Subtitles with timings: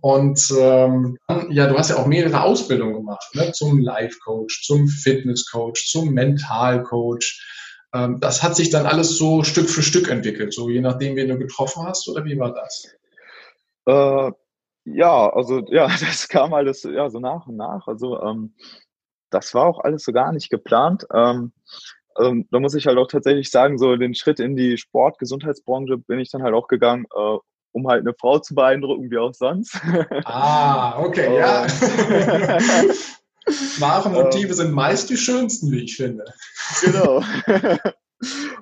[0.00, 1.16] Und ähm,
[1.50, 3.52] ja, du hast ja auch mehrere Ausbildungen gemacht, ne?
[3.52, 7.88] zum Life-Coach, zum Fitness-Coach, zum Mental-Coach.
[7.94, 11.28] Ähm, das hat sich dann alles so Stück für Stück entwickelt, so je nachdem, wen
[11.28, 12.96] du getroffen hast, oder wie war das?
[13.86, 14.32] Äh,
[14.84, 17.86] ja, also ja, das kam alles ja so nach und nach.
[17.86, 18.54] Also ähm,
[19.30, 21.06] das war auch alles so gar nicht geplant.
[21.12, 21.52] Ähm,
[22.18, 26.18] ähm, da muss ich halt auch tatsächlich sagen, so den Schritt in die Sport-Gesundheitsbranche bin
[26.18, 27.36] ich dann halt auch gegangen, äh,
[27.76, 29.78] um halt eine Frau zu beeindrucken, wie auch sonst.
[30.24, 31.66] Ah, okay, ja.
[33.78, 36.24] Wahre Motive sind meist die schönsten, wie ich finde.
[36.82, 37.22] Genau.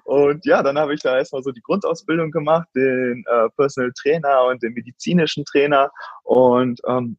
[0.04, 4.46] Und ja, dann habe ich da erstmal so die Grundausbildung gemacht, den äh, Personal Trainer
[4.46, 5.92] und den medizinischen Trainer.
[6.24, 7.16] Und ähm,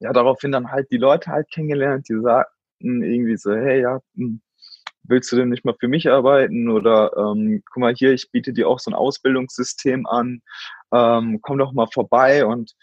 [0.00, 4.42] ja, daraufhin dann halt die Leute halt kennengelernt, die sagten irgendwie so, hey, ja, hm,
[5.04, 6.70] willst du denn nicht mal für mich arbeiten?
[6.70, 10.42] Oder ähm, guck mal hier, ich biete dir auch so ein Ausbildungssystem an,
[10.92, 12.46] ähm, komm doch mal vorbei.
[12.46, 12.74] Und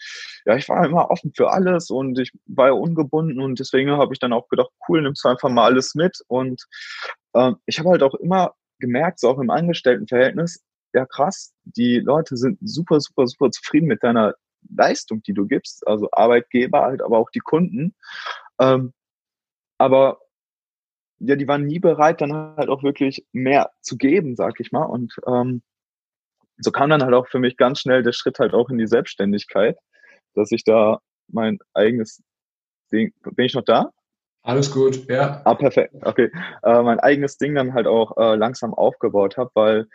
[0.44, 4.18] ja, ich war immer offen für alles und ich war ungebunden und deswegen habe ich
[4.18, 6.20] dann auch gedacht, cool, nimmst du einfach mal alles mit.
[6.28, 6.66] Und
[7.34, 12.36] ähm, ich habe halt auch immer gemerkt, so auch im Angestelltenverhältnis, ja krass, die Leute
[12.36, 14.34] sind super, super, super zufrieden mit deiner
[14.68, 17.94] Leistung, die du gibst, also Arbeitgeber halt, aber auch die Kunden.
[18.58, 18.92] Ähm,
[19.78, 20.20] aber
[21.20, 24.84] ja, die waren nie bereit, dann halt auch wirklich mehr zu geben, sag ich mal.
[24.84, 25.62] Und ähm,
[26.58, 28.86] so kam dann halt auch für mich ganz schnell der Schritt halt auch in die
[28.86, 29.78] Selbstständigkeit,
[30.34, 32.22] dass ich da mein eigenes
[32.90, 33.90] Ding, bin ich noch da?
[34.42, 35.42] Alles gut, ja.
[35.44, 36.30] Ah, perfekt, okay.
[36.62, 39.88] Äh, mein eigenes Ding dann halt auch äh, langsam aufgebaut habe, weil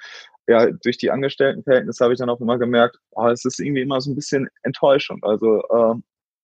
[0.47, 3.99] ja, durch die Angestelltenverhältnisse habe ich dann auch immer gemerkt, oh, es ist irgendwie immer
[3.99, 5.19] so ein bisschen Enttäuschung.
[5.23, 5.95] Also äh,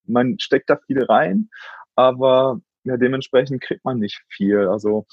[0.06, 1.50] man steckt da viel rein,
[1.96, 4.68] aber ja, dementsprechend kriegt man nicht viel.
[4.68, 5.06] Also,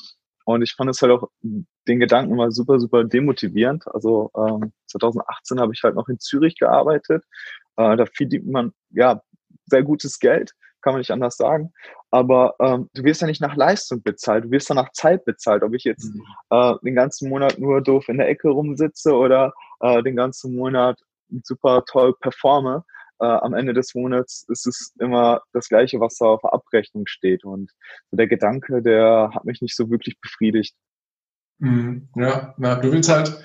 [0.44, 3.86] und ich fand es halt auch den Gedanken immer super, super demotivierend.
[3.88, 7.24] Also ähm, 2018 habe ich halt noch in Zürich gearbeitet.
[7.76, 9.20] Äh, da verdient man ja
[9.66, 11.72] sehr gutes Geld, kann man nicht anders sagen.
[12.10, 15.62] Aber ähm, du wirst ja nicht nach Leistung bezahlt, du wirst ja nach Zeit bezahlt.
[15.62, 16.22] Ob ich jetzt mhm.
[16.50, 20.98] äh, den ganzen Monat nur doof in der Ecke rumsitze oder äh, den ganzen Monat
[21.42, 22.84] super toll performe
[23.20, 27.06] äh, am Ende des Monats ist es immer das Gleiche, was da auf der Abrechnung
[27.06, 27.44] steht.
[27.44, 27.72] Und
[28.10, 30.76] der Gedanke, der hat mich nicht so wirklich befriedigt.
[31.58, 32.08] Mhm.
[32.16, 33.44] Ja, na, du willst halt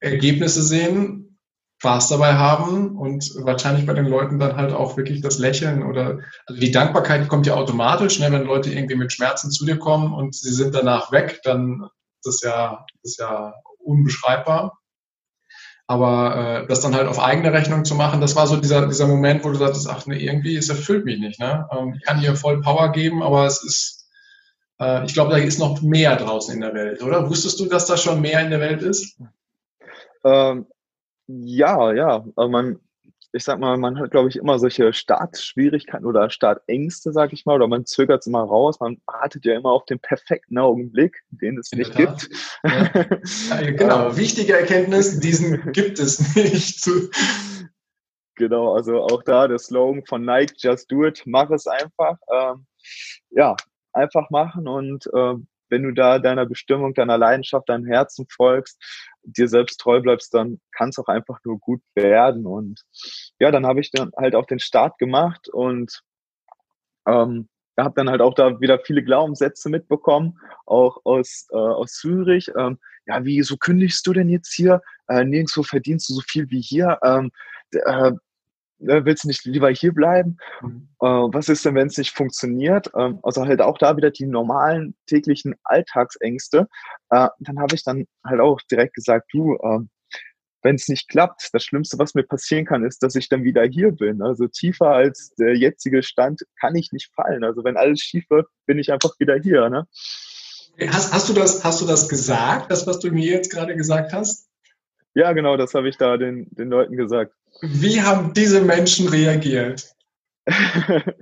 [0.00, 1.38] Ergebnisse sehen,
[1.78, 6.20] Spaß dabei haben und wahrscheinlich bei den Leuten dann halt auch wirklich das Lächeln oder
[6.46, 10.12] also die Dankbarkeit kommt ja automatisch, ne, wenn Leute irgendwie mit Schmerzen zu dir kommen
[10.12, 11.82] und sie sind danach weg, dann
[12.24, 14.78] ist das ja, ist ja unbeschreibbar.
[15.88, 19.06] Aber äh, das dann halt auf eigene Rechnung zu machen, das war so dieser, dieser
[19.06, 21.38] Moment, wo du sagtest, ach nee, irgendwie, es erfüllt mich nicht.
[21.38, 21.68] Ne?
[21.70, 24.08] Ähm, ich kann hier voll Power geben, aber es ist,
[24.80, 27.30] äh, ich glaube, da ist noch mehr draußen in der Welt, oder?
[27.30, 29.20] Wusstest du, dass da schon mehr in der Welt ist?
[30.24, 30.66] Ähm,
[31.28, 32.24] ja, ja.
[32.34, 32.80] Also man,
[33.32, 37.56] ich sag mal, man hat, glaube ich, immer solche Startschwierigkeiten oder Startängste, sag ich mal,
[37.56, 38.80] oder man zögert es immer raus.
[38.80, 42.28] Man wartet ja immer auf den perfekten Augenblick, den es nicht gibt.
[42.64, 43.62] Ja.
[43.62, 46.88] genau, wichtige Erkenntnis, diesen gibt es nicht.
[48.36, 52.18] Genau, also auch da der Slogan von Nike, just do it, mach es einfach.
[52.32, 52.66] Ähm,
[53.30, 53.56] ja,
[53.92, 55.34] einfach machen und äh,
[55.68, 58.80] wenn du da deiner Bestimmung, deiner Leidenschaft, deinem Herzen folgst,
[59.26, 62.46] dir selbst treu bleibst, dann kann es auch einfach nur gut werden.
[62.46, 62.82] Und
[63.38, 66.00] ja, dann habe ich dann halt auch den Start gemacht und
[67.06, 67.48] ähm,
[67.78, 72.50] habe dann halt auch da wieder viele Glaubenssätze mitbekommen, auch aus, äh, aus Zürich.
[72.56, 74.80] Ähm, ja, wie, so kündigst du denn jetzt hier?
[75.08, 76.98] Äh, nirgendwo verdienst du so viel wie hier.
[77.04, 77.30] Ähm,
[77.72, 78.12] äh,
[78.78, 80.36] Ne, willst du nicht lieber hier bleiben?
[80.60, 80.88] Mhm.
[81.00, 82.90] Äh, was ist denn, wenn es nicht funktioniert?
[82.96, 86.68] Ähm, also halt auch da wieder die normalen täglichen Alltagsängste.
[87.10, 89.78] Äh, dann habe ich dann halt auch direkt gesagt, du, äh,
[90.62, 93.64] wenn es nicht klappt, das Schlimmste, was mir passieren kann, ist, dass ich dann wieder
[93.64, 94.20] hier bin.
[94.20, 97.44] Also tiefer als der jetzige Stand kann ich nicht fallen.
[97.44, 99.70] Also wenn alles schief wird, bin ich einfach wieder hier.
[99.70, 99.86] Ne?
[100.88, 104.12] Hast, hast, du das, hast du das gesagt, das, was du mir jetzt gerade gesagt
[104.12, 104.45] hast?
[105.16, 107.32] Ja, genau, das habe ich da den, den Leuten gesagt.
[107.62, 109.90] Wie haben diese Menschen reagiert?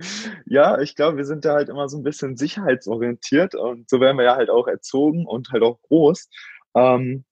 [0.47, 4.17] ja, ich glaube, wir sind da halt immer so ein bisschen sicherheitsorientiert und so werden
[4.17, 6.29] wir ja halt auch erzogen und halt auch groß.
[6.75, 7.25] Ähm,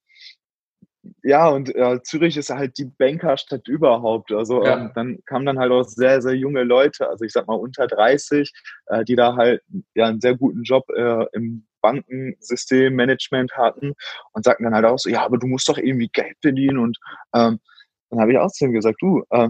[1.25, 4.31] ja, und äh, Zürich ist halt die Bankerstadt überhaupt.
[4.31, 4.79] Also ja.
[4.79, 7.89] ähm, dann kamen dann halt auch sehr, sehr junge Leute, also ich sag mal unter
[7.89, 8.53] 30,
[8.87, 9.63] äh, die da halt
[9.97, 13.93] ja einen sehr guten Job äh, im Bankensystem, Management hatten
[14.33, 16.99] und sagten dann halt auch so, ja, aber du musst doch irgendwie Geld verdienen und
[17.35, 17.61] ähm,
[18.11, 19.49] dann habe ich auch zu ihm gesagt, du, äh,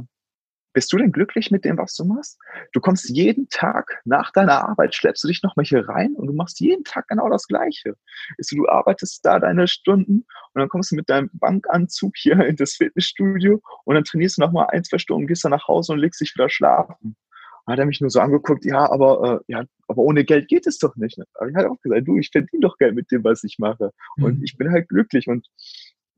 [0.72, 2.38] bist du denn glücklich mit dem, was du machst?
[2.72, 6.32] Du kommst jeden Tag nach deiner Arbeit, schleppst du dich nochmal hier rein und du
[6.32, 7.94] machst jeden Tag genau das Gleiche.
[8.38, 10.24] Du, du arbeitest da deine Stunden
[10.54, 14.42] und dann kommst du mit deinem Bankanzug hier in das Fitnessstudio und dann trainierst du
[14.42, 17.16] nochmal ein, zwei Stunden, gehst dann nach Hause und legst dich wieder schlafen.
[17.64, 20.66] Und hat er mich nur so angeguckt, ja, aber, äh, ja, aber ohne Geld geht
[20.66, 21.18] es doch nicht.
[21.34, 23.92] Aber ich habe auch gesagt, du, ich verdiene doch Geld mit dem, was ich mache.
[24.16, 24.44] Und mhm.
[24.44, 25.46] ich bin halt glücklich und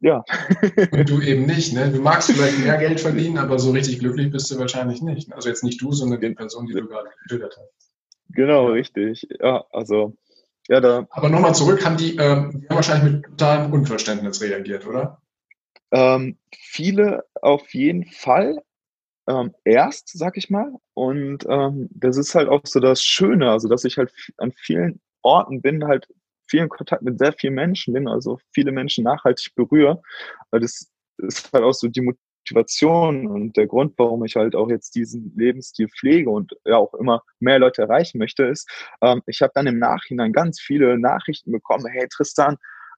[0.01, 0.23] ja.
[0.91, 1.91] Und du eben nicht, ne?
[1.91, 5.33] Du magst vielleicht mehr Geld verdienen, aber so richtig glücklich bist du wahrscheinlich nicht.
[5.33, 7.91] Also jetzt nicht du, sondern die Person, die du gerade getötet hast.
[8.31, 9.27] Genau, richtig.
[9.41, 10.17] Ja, also,
[10.69, 11.07] ja, da.
[11.11, 15.21] Aber nochmal zurück, haben die, ähm, die haben wahrscheinlich mit totalem Unverständnis reagiert, oder?
[15.93, 18.63] Ähm, viele auf jeden Fall.
[19.27, 20.73] Ähm, erst, sag ich mal.
[20.95, 25.01] Und ähm, das ist halt auch so das Schöne, also dass ich halt an vielen
[25.23, 26.07] Orten bin, halt
[26.47, 30.03] vielen Kontakt mit sehr vielen Menschen bin, also viele Menschen nachhaltig berühre.
[30.51, 34.95] Das ist halt auch so die Motivation und der Grund, warum ich halt auch jetzt
[34.95, 38.69] diesen Lebensstil pflege und ja auch immer mehr Leute erreichen möchte, ist,
[39.01, 42.57] ähm, ich habe dann im Nachhinein ganz viele Nachrichten bekommen, hey Tristan,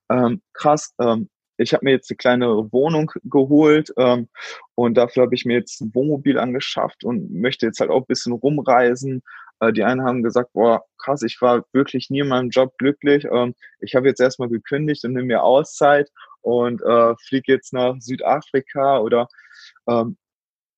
[0.09, 4.29] ähm, krass, ähm, ich habe mir jetzt eine kleine Wohnung geholt ähm,
[4.75, 8.07] und dafür habe ich mir jetzt ein Wohnmobil angeschafft und möchte jetzt halt auch ein
[8.07, 9.23] bisschen rumreisen
[9.59, 13.25] äh, die einen haben gesagt, boah, krass, ich war wirklich nie in meinem Job glücklich.
[13.31, 16.09] Ähm, ich habe jetzt erstmal gekündigt und nehme mir Auszeit
[16.41, 19.27] und äh, fliege jetzt nach Südafrika oder
[19.87, 20.17] ähm,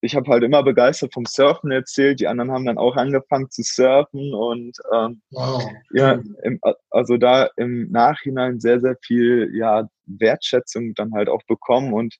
[0.02, 2.20] ich habe halt immer begeistert vom Surfen erzählt.
[2.20, 5.70] Die anderen haben dann auch angefangen zu surfen und ähm, wow.
[5.92, 6.60] ja, im,
[6.90, 12.16] also da im Nachhinein sehr, sehr viel ja, Wertschätzung dann halt auch bekommen und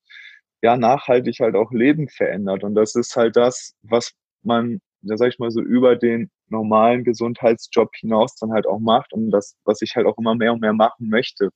[0.62, 2.64] ja, nachhaltig halt auch Leben verändert.
[2.64, 4.12] Und das ist halt das, was
[4.44, 9.14] man, ja, sag ich mal so, über den normalen Gesundheitsjob hinaus dann halt auch macht
[9.14, 11.50] und das, was ich halt auch immer mehr und mehr machen möchte.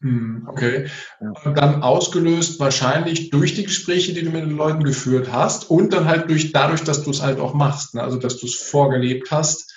[0.00, 0.86] Hm, okay.
[1.20, 1.52] Ja.
[1.52, 6.06] Dann ausgelöst wahrscheinlich durch die Gespräche, die du mit den Leuten geführt hast und dann
[6.06, 8.02] halt durch dadurch, dass du es halt auch machst, ne?
[8.02, 9.72] also dass du es vorgelebt hast,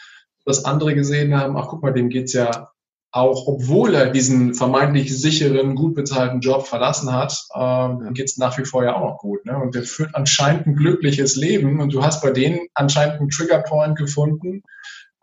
[0.46, 2.70] dass andere gesehen haben, ach guck mal, dem geht's ja
[3.16, 8.58] auch obwohl er diesen vermeintlich sicheren, gut bezahlten Job verlassen hat, ähm, geht es nach
[8.58, 9.46] wie vor ja auch noch gut.
[9.46, 9.58] Ne?
[9.58, 13.98] Und der führt anscheinend ein glückliches Leben und du hast bei denen anscheinend einen Triggerpoint
[13.98, 14.64] gefunden,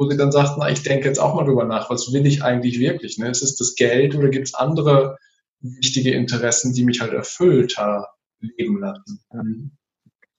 [0.03, 2.43] wo sie dann sagt, na, ich denke jetzt auch mal drüber nach, was will ich
[2.43, 3.19] eigentlich wirklich?
[3.19, 3.31] Ne?
[3.31, 5.19] Ist es das Geld oder gibt es andere
[5.61, 8.09] wichtige Interessen, die mich halt erfüllter
[8.41, 9.79] leben lassen?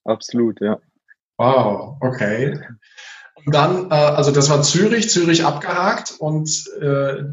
[0.04, 0.80] Absolut, ja.
[1.38, 2.60] Wow, okay.
[3.45, 6.50] Und dann, äh, also das war Zürich, Zürich abgehakt und
[6.80, 7.24] äh,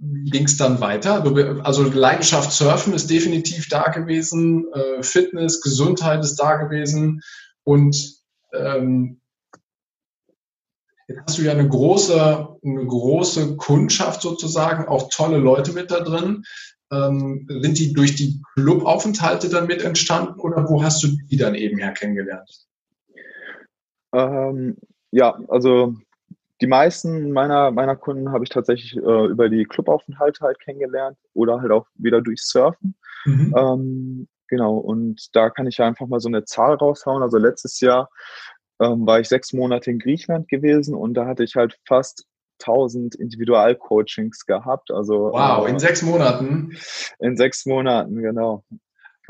[0.00, 1.24] wie ging es dann weiter?
[1.64, 7.22] Also Leidenschaft Surfen ist definitiv da gewesen, äh, Fitness, Gesundheit ist da gewesen
[7.64, 9.20] und ähm,
[11.08, 16.00] jetzt hast du ja eine große, eine große Kundschaft sozusagen, auch tolle Leute mit da
[16.00, 16.44] drin.
[16.90, 21.54] Ähm, sind die durch die Clubaufenthalte dann mit entstanden oder wo hast du die dann
[21.54, 22.66] eben her kennengelernt?
[24.14, 24.76] Ähm,
[25.10, 25.96] ja, also
[26.60, 31.60] die meisten meiner, meiner Kunden habe ich tatsächlich äh, über die Clubaufenthalte halt kennengelernt oder
[31.60, 32.94] halt auch wieder durch Surfen.
[33.24, 33.54] Mhm.
[33.56, 37.22] Ähm, genau, und da kann ich ja einfach mal so eine Zahl raushauen.
[37.22, 38.08] Also letztes Jahr
[38.80, 42.26] ähm, war ich sechs Monate in Griechenland gewesen und da hatte ich halt fast
[42.60, 44.90] 1000 Individualcoachings gehabt.
[44.90, 46.76] Also, wow, äh, in sechs Monaten?
[47.20, 48.64] In sechs Monaten, genau.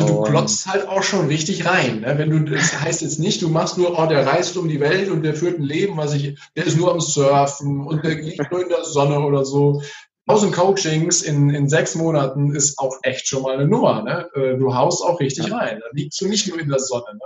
[0.00, 2.02] Du klotzt halt auch schon richtig rein.
[2.02, 2.14] Ne?
[2.16, 5.10] Wenn du, das heißt jetzt nicht, du machst nur, oh, der reist um die Welt
[5.10, 8.50] und der führt ein Leben, was ich, der ist nur am Surfen und der liegt
[8.52, 9.82] nur in der Sonne oder so.
[10.28, 14.02] 1000 Coachings in, in sechs Monaten ist auch echt schon mal eine Nummer.
[14.04, 14.28] Ne?
[14.34, 15.80] Äh, du haust auch richtig rein.
[15.80, 17.14] Da liegst du nicht nur in der Sonne.
[17.14, 17.20] Ne?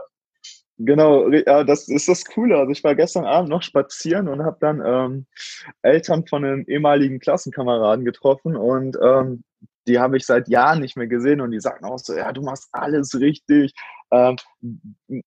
[0.85, 2.59] Genau, ja, das ist das Coole.
[2.59, 5.27] Also ich war gestern Abend noch spazieren und habe dann ähm,
[5.83, 9.45] Eltern von einem ehemaligen Klassenkameraden getroffen und ähm,
[9.87, 12.43] die habe ich seit Jahren nicht mehr gesehen und die sagen auch so, ja, du
[12.43, 13.73] machst alles richtig,
[14.11, 14.37] ähm,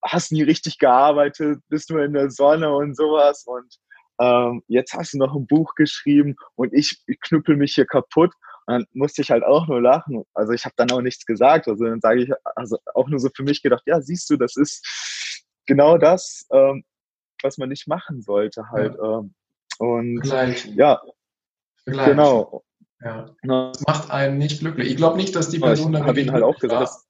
[0.04, 3.78] hast nie richtig gearbeitet, bist nur in der Sonne und sowas und
[4.20, 8.34] ähm, jetzt hast du noch ein Buch geschrieben und ich, knüppel mich hier kaputt.
[8.68, 10.24] Und dann musste ich halt auch nur lachen.
[10.34, 11.68] Also ich habe dann auch nichts gesagt.
[11.68, 14.56] Also dann sage ich, also auch nur so für mich gedacht, ja, siehst du, das
[14.56, 15.35] ist
[15.66, 16.84] genau das, ähm,
[17.42, 18.96] was man nicht machen sollte halt.
[18.96, 19.20] Ja.
[19.20, 19.34] Ähm,
[19.78, 20.66] und Gleich.
[20.76, 21.02] ja,
[21.86, 22.08] Gleich.
[22.08, 22.64] genau.
[23.02, 23.30] Ja.
[23.44, 24.90] Das macht einen nicht glücklich.
[24.90, 26.04] Ich glaube nicht, dass die Person dann.
[26.04, 26.90] Ich habe ihn halt auch gesagt.
[26.90, 27.02] War,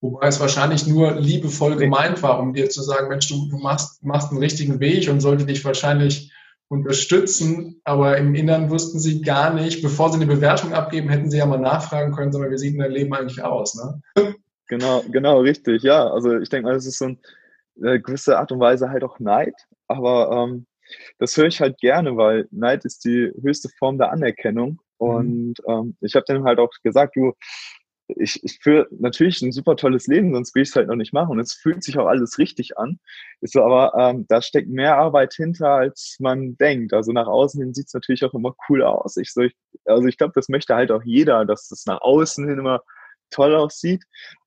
[0.00, 4.02] wobei es wahrscheinlich nur liebevoll gemeint war, um dir zu sagen, Mensch, du, du machst,
[4.04, 6.32] machst einen richtigen Weg und sollte dich wahrscheinlich
[6.68, 11.38] unterstützen, aber im Inneren wussten sie gar nicht, bevor sie eine Bewertung abgeben, hätten sie
[11.38, 13.74] ja mal nachfragen können, sondern wie sieht denn dein Leben eigentlich aus?
[13.76, 14.34] Ne?
[14.68, 16.10] Genau, genau, richtig, ja.
[16.10, 17.14] Also ich denke mal, das ist so
[17.80, 19.54] eine gewisse Art und Weise halt auch Neid,
[19.88, 20.66] aber ähm,
[21.18, 25.06] das höre ich halt gerne, weil Neid ist die höchste Form der Anerkennung Mhm.
[25.06, 27.32] Und ähm, ich habe dann halt auch gesagt, du,
[28.08, 31.12] ich, ich führe natürlich ein super tolles Leben, sonst will ich es halt noch nicht
[31.12, 31.32] machen.
[31.32, 32.98] Und es fühlt sich auch alles richtig an.
[33.40, 36.92] Ist so, aber ähm, da steckt mehr Arbeit hinter, als man denkt.
[36.92, 39.16] Also nach außen hin sieht es natürlich auch immer cool aus.
[39.16, 39.54] Ich so, ich,
[39.86, 42.82] also ich glaube, das möchte halt auch jeder, dass es nach außen hin immer
[43.30, 44.04] toll aussieht.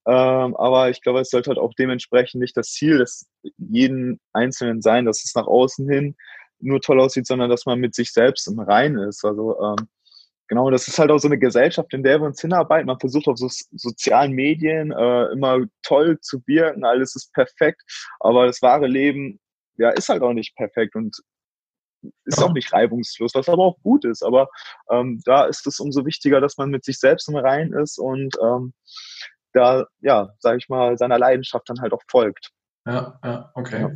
[0.07, 4.81] Ähm, aber ich glaube, es sollte halt auch dementsprechend nicht das Ziel des jeden Einzelnen
[4.81, 6.15] sein, dass es nach außen hin
[6.59, 9.23] nur toll aussieht, sondern dass man mit sich selbst im Reinen ist.
[9.23, 9.87] Also ähm,
[10.47, 12.87] Genau, das ist halt auch so eine Gesellschaft, in der wir uns hinarbeiten.
[12.87, 17.81] Man versucht auf so sozialen Medien äh, immer toll zu wirken, alles ist perfekt,
[18.19, 19.39] aber das wahre Leben,
[19.77, 21.17] ja, ist halt auch nicht perfekt und
[22.25, 24.23] ist auch nicht reibungslos, was aber auch gut ist.
[24.23, 24.47] Aber
[24.89, 28.33] ähm, da ist es umso wichtiger, dass man mit sich selbst im Reinen ist und
[28.41, 28.73] ähm,
[29.57, 32.51] da, ja, sage ich mal, seiner Leidenschaft dann halt auch folgt.
[32.85, 33.81] Ja, ja, okay.
[33.81, 33.91] Ja.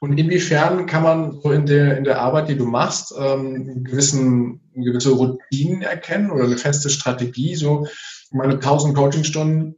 [0.00, 4.72] Und inwiefern kann man so in der, in der Arbeit, die du machst, ähm, gewissen,
[4.74, 7.54] gewisse Routinen erkennen oder eine feste Strategie?
[7.54, 7.86] So,
[8.32, 9.76] meine 1000 Coachingstunden,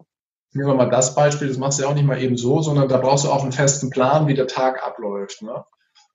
[0.53, 2.89] nehmen wir mal das Beispiel, das machst du ja auch nicht mal eben so, sondern
[2.89, 5.43] da brauchst du auch einen festen Plan, wie der Tag abläuft.
[5.43, 5.65] Ne?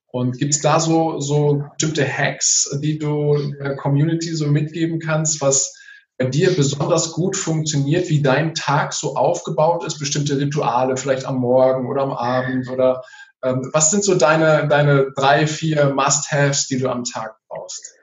[0.08, 5.40] Und gibt es da so, so bestimmte Hacks, die du der Community so mitgeben kannst,
[5.40, 5.74] was
[6.22, 11.38] bei dir besonders gut funktioniert, wie dein Tag so aufgebaut ist, bestimmte Rituale, vielleicht am
[11.38, 13.02] Morgen oder am Abend oder
[13.42, 17.96] ähm, was sind so deine, deine drei, vier Must-Haves, die du am Tag brauchst?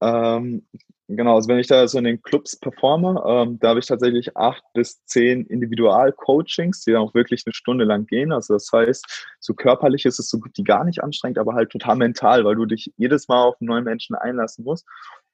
[0.00, 0.66] Ähm,
[1.06, 4.36] genau, also wenn ich da so in den Clubs performe, ähm, da habe ich tatsächlich
[4.36, 8.32] acht bis zehn Individual-Coachings, die dann auch wirklich eine Stunde lang gehen.
[8.32, 11.70] Also das heißt, so körperlich ist es so gut wie gar nicht anstrengend, aber halt
[11.70, 14.84] total mental, weil du dich jedes Mal auf einen neuen Menschen einlassen musst.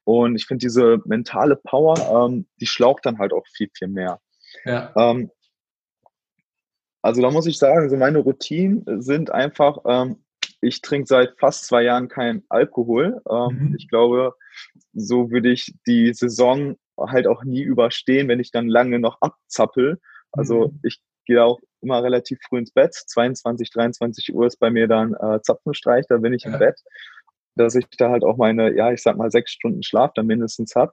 [0.04, 4.20] Und ich finde diese mentale Power, ähm, die schlaucht dann halt auch viel, viel mehr.
[4.64, 4.92] Ja.
[4.96, 5.30] Ähm,
[7.02, 10.24] also da muss ich sagen, so meine Routinen sind einfach, ähm,
[10.60, 13.20] ich trinke seit fast zwei Jahren kein Alkohol.
[13.28, 13.74] Ähm, mhm.
[13.76, 14.34] Ich glaube,
[14.92, 20.00] so würde ich die Saison halt auch nie überstehen, wenn ich dann lange noch abzappel.
[20.30, 20.80] Also mhm.
[20.84, 22.94] ich gehe auch immer relativ früh ins Bett.
[22.94, 26.52] 22, 23 Uhr ist bei mir dann äh, Zapfenstreich, da bin ich ja.
[26.52, 26.80] im Bett
[27.54, 30.74] dass ich da halt auch meine, ja, ich sag mal, sechs Stunden Schlaf dann mindestens
[30.74, 30.92] habe.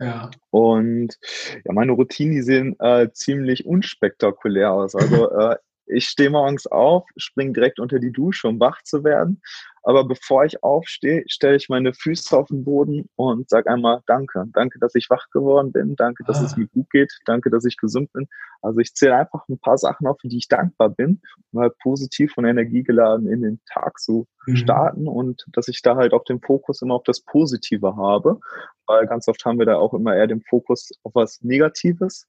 [0.00, 0.30] Ja.
[0.50, 1.18] Und
[1.64, 4.94] ja, meine Routinen, die sehen äh, ziemlich unspektakulär aus.
[4.94, 5.56] Also äh,
[5.88, 9.40] ich stehe morgens auf, springe direkt unter die Dusche, um wach zu werden.
[9.82, 14.44] Aber bevor ich aufstehe, stelle ich meine Füße auf den Boden und sage einmal Danke.
[14.52, 15.96] Danke, dass ich wach geworden bin.
[15.96, 16.44] Danke, dass ah.
[16.44, 17.12] es mir gut geht.
[17.24, 18.28] Danke, dass ich gesund bin.
[18.60, 21.78] Also ich zähle einfach ein paar Sachen auf, für die ich dankbar bin, um halt
[21.78, 24.56] positiv und energiegeladen in den Tag zu mhm.
[24.56, 28.40] starten und dass ich da halt auch den Fokus immer auf das Positive habe.
[28.86, 32.26] Weil ganz oft haben wir da auch immer eher den Fokus auf was Negatives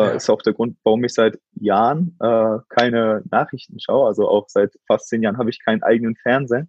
[0.00, 0.10] ja.
[0.10, 4.06] Ist auch der Grund, warum ich seit Jahren äh, keine Nachrichten schaue.
[4.06, 6.66] Also auch seit fast zehn Jahren habe ich keinen eigenen Fernseher.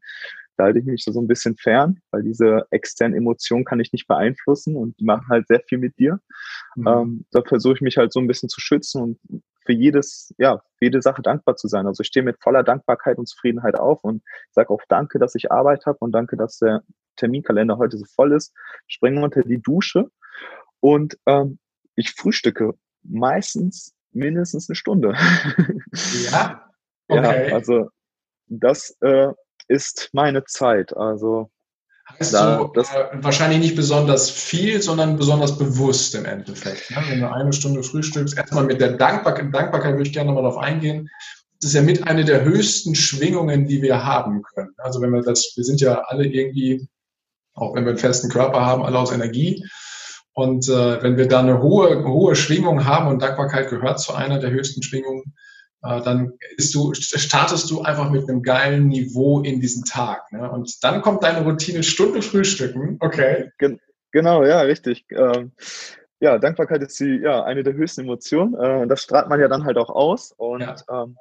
[0.58, 4.08] Da halte ich mich so ein bisschen fern, weil diese externen Emotionen kann ich nicht
[4.08, 6.20] beeinflussen und die machen halt sehr viel mit dir.
[6.76, 6.88] Mhm.
[6.88, 9.20] Ähm, da versuche ich mich halt so ein bisschen zu schützen und
[9.66, 11.88] für jedes, ja, für jede Sache dankbar zu sein.
[11.88, 15.52] Also ich stehe mit voller Dankbarkeit und Zufriedenheit auf und sage auch Danke, dass ich
[15.52, 16.84] Arbeit habe und danke, dass der
[17.16, 18.54] Terminkalender heute so voll ist.
[18.88, 20.10] Springe unter die Dusche
[20.82, 21.58] und ähm,
[21.96, 22.74] ich frühstücke
[23.04, 25.16] meistens mindestens eine Stunde.
[26.32, 26.70] Ja,
[27.08, 27.50] okay.
[27.50, 27.90] Ja, also
[28.48, 29.30] das äh,
[29.68, 30.96] ist meine Zeit.
[30.96, 31.50] Also
[32.10, 36.92] heißt da, du, das, äh, wahrscheinlich nicht besonders viel, sondern besonders bewusst im Endeffekt.
[36.92, 36.98] Ne?
[37.08, 40.62] Wenn du eine Stunde frühstückst, erstmal mit der Dankbarkeit, Dankbarkeit würde ich gerne nochmal darauf
[40.62, 41.10] eingehen.
[41.62, 44.74] Das ist ja mit einer der höchsten Schwingungen, die wir haben können.
[44.78, 46.88] Also wenn wir das, wir sind ja alle irgendwie,
[47.54, 49.66] auch wenn wir einen festen Körper haben, alle aus Energie.
[50.34, 54.40] Und äh, wenn wir da eine hohe, hohe Schwingung haben und Dankbarkeit gehört zu einer
[54.40, 55.36] der höchsten Schwingungen,
[55.84, 56.34] äh, dann
[56.74, 60.32] du, startest du einfach mit einem geilen Niveau in diesen Tag.
[60.32, 60.50] Ne?
[60.50, 62.98] Und dann kommt deine Routine Stunde Frühstücken.
[63.00, 63.52] Okay.
[63.60, 63.80] Gen
[64.12, 65.06] genau, ja, richtig.
[65.12, 65.52] Ähm,
[66.20, 68.56] ja, Dankbarkeit ist die, ja, eine der höchsten Emotionen.
[68.56, 70.32] Äh, das strahlt man ja dann halt auch aus.
[70.32, 70.76] Und ja.
[70.90, 71.18] ähm,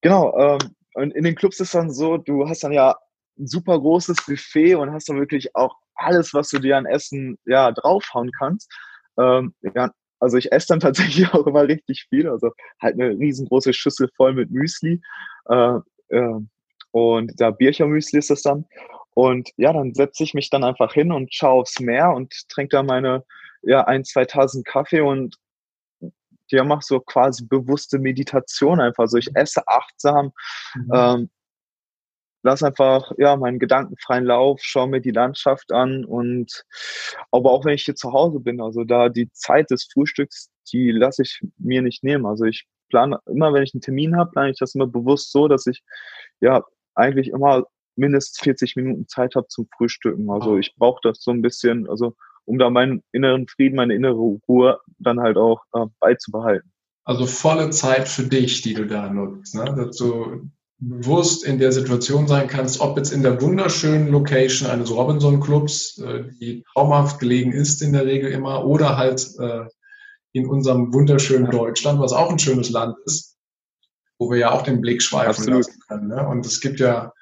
[0.00, 0.58] genau, ähm,
[0.94, 2.96] und in den Clubs ist dann so, du hast dann ja
[3.38, 7.38] ein super großes Buffet und hast dann wirklich auch alles, was du dir an Essen
[7.46, 8.70] ja draufhauen kannst.
[9.18, 9.90] Ähm, ja,
[10.20, 12.28] also ich esse dann tatsächlich auch immer richtig viel.
[12.28, 15.00] Also halt eine riesengroße Schüssel voll mit Müsli.
[15.48, 15.78] Äh,
[16.08, 16.40] äh,
[16.90, 18.64] und da Birchermüsli ist das dann.
[19.14, 22.76] Und ja, dann setze ich mich dann einfach hin und schaue aufs Meer und trinke
[22.76, 23.24] da meine
[23.62, 25.36] ja, ein, zwei Tassen Kaffee und
[26.50, 29.02] ja, mache so quasi bewusste Meditation einfach.
[29.02, 30.32] Also ich esse achtsam,
[30.74, 30.90] mhm.
[30.94, 31.30] ähm,
[32.42, 36.64] lass einfach ja meinen gedankenfreien Lauf, schaue mir die Landschaft an und
[37.30, 40.90] aber auch wenn ich hier zu Hause bin, also da die Zeit des Frühstücks, die
[40.90, 42.26] lasse ich mir nicht nehmen.
[42.26, 45.48] Also ich plane immer, wenn ich einen Termin habe, plane ich das immer bewusst so,
[45.48, 45.82] dass ich
[46.40, 46.64] ja
[46.94, 47.64] eigentlich immer
[47.96, 50.30] mindestens 40 Minuten Zeit habe zum Frühstücken.
[50.30, 52.14] Also ich brauche das so ein bisschen, also
[52.44, 56.72] um da meinen inneren Frieden, meine innere Ruhe dann halt auch äh, beizubehalten.
[57.04, 59.64] Also volle Zeit für dich, die du da nutzt, ne?
[59.76, 64.90] dass du bewusst in der Situation sein kannst, ob jetzt in der wunderschönen Location eines
[64.90, 69.64] Robinson-Clubs, äh, die traumhaft gelegen ist in der Regel immer, oder halt äh,
[70.32, 73.36] in unserem wunderschönen Deutschland, was auch ein schönes Land ist,
[74.18, 75.66] wo wir ja auch den Blick schweifen Absolut.
[75.66, 76.08] lassen können.
[76.08, 76.28] Ne?
[76.28, 77.12] Und es gibt ja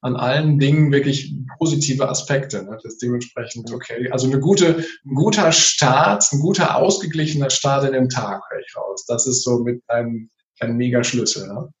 [0.00, 2.62] an allen Dingen wirklich positive Aspekte.
[2.62, 2.72] Ne?
[2.82, 4.10] Das ist dementsprechend okay.
[4.10, 8.76] Also eine gute, ein guter Start, ein guter ausgeglichener Start in den Tag, höre ich
[8.76, 9.06] raus.
[9.06, 11.48] Das ist so mit einem, ein Mega-Schlüssel.
[11.48, 11.72] Ne?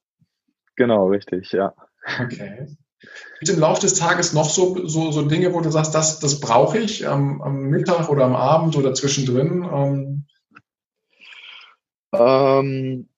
[0.78, 1.74] Genau, richtig, ja.
[2.22, 2.68] Okay.
[3.40, 6.40] Gibt im Laufe des Tages noch so, so, so Dinge, wo du sagst, das, das
[6.40, 9.64] brauche ich am, am Mittag oder am Abend oder zwischendrin?
[9.64, 10.26] Ähm,
[12.12, 13.08] ähm,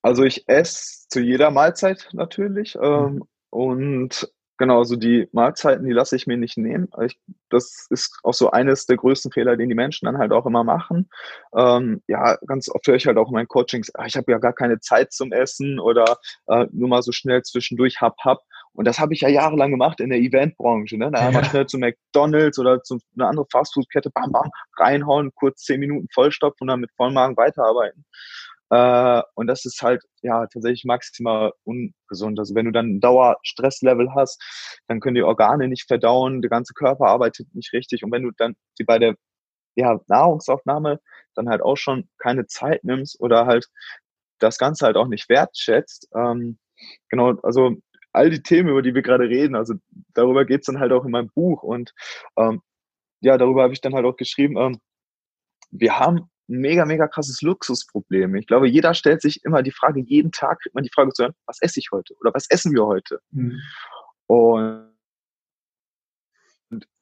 [0.00, 2.78] also ich esse zu jeder Mahlzeit natürlich.
[2.80, 3.22] Ähm, mhm.
[3.50, 6.88] Und genau, also die Mahlzeiten, die lasse ich mir nicht nehmen.
[7.04, 7.18] Ich,
[7.50, 10.64] das ist auch so eines der größten Fehler, den die Menschen dann halt auch immer
[10.64, 11.08] machen.
[11.56, 14.38] Ähm, ja, ganz oft höre ich halt auch in meinen Coachings, ah, ich habe ja
[14.38, 18.40] gar keine Zeit zum Essen oder äh, nur mal so schnell zwischendurch hab, hab.
[18.74, 20.96] Und das habe ich ja jahrelang gemacht in der Eventbranche.
[20.96, 21.10] Ne?
[21.10, 21.26] Da ja.
[21.28, 26.08] einmal schnell zu McDonalds oder zu einer anderen Fastfood-Kette, bam, bam, reinhauen, kurz zehn Minuten
[26.12, 28.04] vollstopfen und dann mit vollem Magen weiterarbeiten.
[28.72, 32.38] Äh, und das ist halt ja tatsächlich maximal ungesund.
[32.38, 34.42] Also wenn du dann Dauerstresslevel hast,
[34.88, 38.02] dann können die Organe nicht verdauen, der ganze Körper arbeitet nicht richtig.
[38.02, 39.14] Und wenn du dann die bei der
[39.76, 41.00] ja, Nahrungsaufnahme
[41.34, 43.66] dann halt auch schon keine Zeit nimmst oder halt
[44.38, 46.58] das Ganze halt auch nicht wertschätzt, ähm,
[47.10, 47.76] genau, also
[48.12, 49.74] all die Themen, über die wir gerade reden, also
[50.14, 51.92] darüber geht's dann halt auch in meinem Buch und
[52.38, 52.62] ähm,
[53.20, 54.80] ja, darüber habe ich dann halt auch geschrieben, ähm,
[55.70, 58.34] wir haben mega, mega krasses Luxusproblem.
[58.36, 61.24] Ich glaube, jeder stellt sich immer die Frage, jeden Tag kriegt man die Frage zu
[61.24, 62.14] hören, was esse ich heute?
[62.20, 63.20] Oder was essen wir heute?
[63.30, 63.60] Mhm.
[64.26, 64.92] Und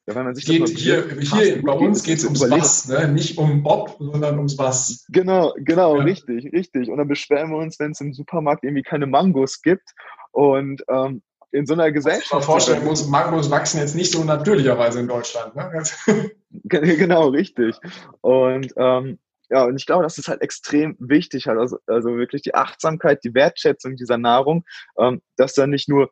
[0.07, 2.63] ja, wenn man sich geht, hier, hier bei uns geht es ums überlegt.
[2.63, 3.09] Was, ne?
[3.09, 5.07] nicht um ob, sondern ums Was.
[5.09, 6.03] Genau, genau, ja.
[6.03, 6.89] richtig, richtig.
[6.91, 9.91] Und dann beschweren wir uns, wenn es im Supermarkt irgendwie keine Mangos gibt.
[10.33, 12.27] Und ähm, in so einer Gesellschaft.
[12.27, 15.55] Ich mir vorstellen muss, Mangos wachsen jetzt nicht so natürlicherweise in Deutschland.
[15.57, 15.85] Ne?
[16.65, 17.77] genau, richtig.
[18.21, 19.19] Und ähm,
[19.51, 23.25] ja, und ich glaube, das ist halt extrem wichtig, halt, also, also wirklich die Achtsamkeit,
[23.25, 24.65] die Wertschätzung dieser Nahrung,
[24.97, 26.11] ähm, dass da nicht nur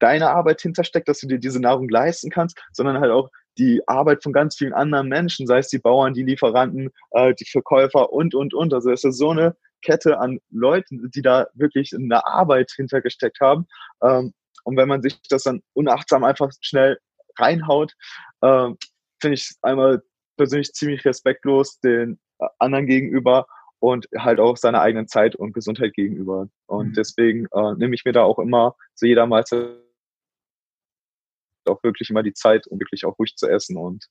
[0.00, 4.22] deine Arbeit hintersteckt, dass du dir diese Nahrung leisten kannst, sondern halt auch die Arbeit
[4.22, 8.34] von ganz vielen anderen Menschen, sei es die Bauern, die Lieferanten, äh, die Verkäufer und,
[8.34, 8.74] und, und.
[8.74, 13.66] Also es ist so eine Kette an Leuten, die da wirklich eine Arbeit hintergesteckt haben.
[14.02, 16.98] Ähm, und wenn man sich das dann unachtsam einfach schnell
[17.38, 17.94] reinhaut,
[18.42, 18.70] äh,
[19.20, 20.02] finde ich einmal
[20.36, 22.18] persönlich ziemlich respektlos den
[22.58, 23.46] anderen gegenüber
[23.78, 26.48] und halt auch seiner eigenen Zeit und Gesundheit gegenüber.
[26.66, 26.92] Und mhm.
[26.94, 29.84] deswegen äh, nehme ich mir da auch immer zu jeder Mahlzeit
[31.66, 34.06] auch wirklich immer die Zeit, um wirklich auch ruhig zu essen und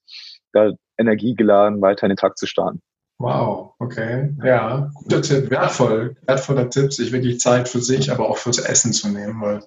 [0.54, 2.82] da energiegeladen weiter in den Tag zu starten.
[3.20, 4.36] Wow, okay.
[4.44, 8.92] Ja, guter Tipp, wertvoll, wertvoller Tipp, sich wirklich Zeit für sich, aber auch fürs Essen
[8.92, 9.64] zu nehmen, weil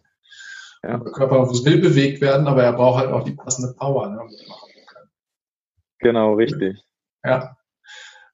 [0.83, 0.99] ja.
[0.99, 4.11] der Körper will bewegt werden, aber er braucht halt auch die passende Power.
[4.11, 4.21] Ne,
[6.01, 6.85] genau, richtig.
[7.25, 7.57] Ja.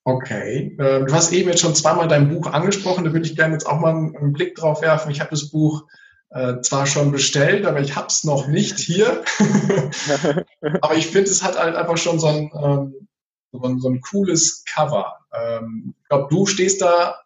[0.04, 0.76] Okay.
[0.80, 3.66] Ähm, du hast eben jetzt schon zweimal dein Buch angesprochen, da würde ich gerne jetzt
[3.66, 5.10] auch mal einen Blick drauf werfen.
[5.10, 5.84] Ich habe das Buch
[6.30, 9.22] äh, zwar schon bestellt, aber ich habe es noch nicht hier.
[10.80, 13.08] aber ich finde, es hat halt einfach schon so ein, ähm,
[13.52, 15.18] so ein, so ein cooles Cover.
[15.32, 17.18] Ähm, ich glaube, du stehst da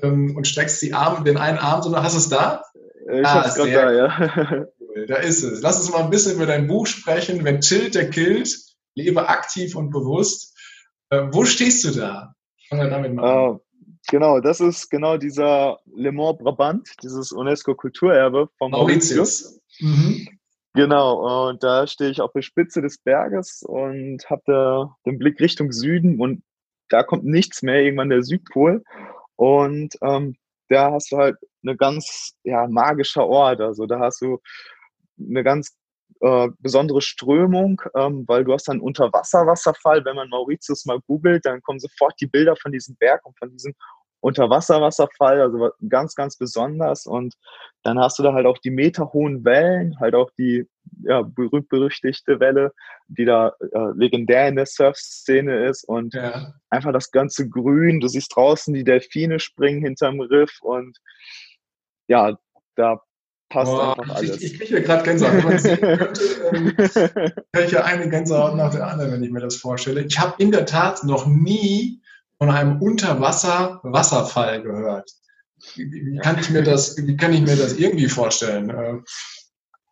[0.00, 2.62] und streckst die Arme, den einen Arm, sondern hast es da?
[3.12, 4.66] Ich ah, hab's gerade da, ja.
[4.94, 5.06] Cool.
[5.06, 5.62] Da ist es.
[5.62, 7.44] Lass uns mal ein bisschen über dein Buch sprechen.
[7.44, 8.58] Wenn chillt, der killt.
[8.94, 10.51] Lebe aktiv und bewusst.
[11.12, 12.34] Äh, wo stehst du da?
[12.68, 13.50] Fangen wir damit mal an.
[13.50, 13.58] Uh,
[14.08, 19.60] genau, das ist genau dieser Le Mans Brabant, dieses UNESCO-Kulturerbe von Mauritius.
[19.80, 20.26] Mhm.
[20.72, 25.38] Genau, und da stehe ich auf der Spitze des Berges und habe da den Blick
[25.38, 26.42] Richtung Süden und
[26.88, 28.82] da kommt nichts mehr, irgendwann der Südpol.
[29.36, 30.36] Und ähm,
[30.70, 33.60] da hast du halt eine ganz ja, magischer Ort.
[33.60, 34.40] Also da hast du
[35.20, 35.76] eine ganz
[36.22, 40.04] äh, besondere Strömung, ähm, weil du hast einen Unterwasserwasserfall.
[40.04, 43.50] Wenn man Mauritius mal googelt, dann kommen sofort die Bilder von diesem Berg und von
[43.50, 43.74] diesem
[44.20, 47.06] Unterwasserwasserfall, also ganz, ganz besonders.
[47.06, 47.34] Und
[47.82, 50.64] dann hast du da halt auch die meterhohen Wellen, halt auch die
[51.02, 52.72] ja, berühmt-berüchtigte Welle,
[53.08, 55.82] die da äh, legendär in der Surf-Szene ist.
[55.82, 56.54] Und ja.
[56.70, 60.98] einfach das ganze Grün, du siehst draußen die Delfine springen hinterm Riff und
[62.06, 62.38] ja,
[62.76, 63.00] da
[63.52, 64.42] passt Boah, einfach alles.
[64.42, 65.34] Ich, ich kriege gerade Gänsehaut.
[65.34, 65.62] Wenn man
[65.98, 70.02] könnte, ähm, ich ja eine Gänsehaut nach der anderen, wenn ich mir das vorstelle.
[70.02, 72.00] Ich habe in der Tat noch nie
[72.38, 75.10] von einem Unterwasser-Wasserfall gehört.
[75.76, 78.70] Wie, kann ich mir das, wie kann ich mir das irgendwie vorstellen?
[78.70, 78.98] Äh,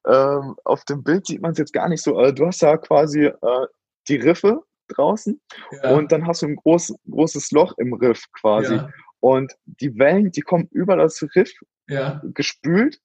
[0.07, 2.15] ähm, auf dem Bild sieht man es jetzt gar nicht so.
[2.33, 3.67] Du hast ja quasi äh,
[4.09, 5.95] die Riffe draußen ja.
[5.95, 8.77] und dann hast du ein groß, großes Loch im Riff quasi.
[8.77, 8.91] Ja.
[9.21, 11.53] Und die Wellen, die kommen über das Riff
[11.87, 12.21] ja.
[12.35, 13.01] gespült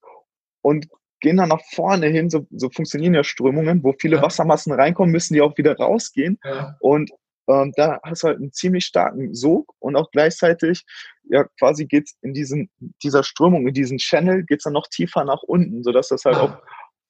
[0.65, 0.88] und
[1.19, 5.36] gehen dann nach vorne hin, so, so funktionieren ja Strömungen, wo viele Wassermassen reinkommen, müssen
[5.36, 6.39] die auch wieder rausgehen.
[6.80, 7.12] Und
[7.47, 10.84] ähm, da hast du halt einen ziemlich starken Sog und auch gleichzeitig,
[11.30, 12.71] ja, quasi geht's in diesen,
[13.04, 16.41] dieser Strömung, in diesen Channel, geht's dann noch tiefer nach unten, sodass das halt ah.
[16.41, 16.58] auch